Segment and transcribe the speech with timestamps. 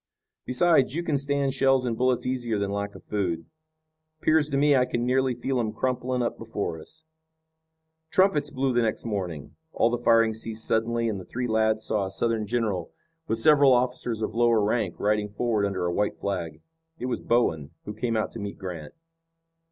[0.45, 3.45] Besides, you can stand shells and bullets easier than lack of food.
[4.19, 7.03] 'Pears to me I can nearly feel 'em crumpling up before us."
[8.09, 9.57] Trumpets blew the next morning.
[9.73, 12.89] All the firing ceased suddenly and the three lads saw a Southern general
[13.27, 16.61] with several officers of lower rank, riding forward under a white flag.
[16.97, 18.95] It was Bowen, who came out to meet Grant.